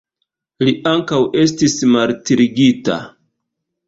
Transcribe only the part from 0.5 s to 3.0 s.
Li ankaŭ estis martirigita.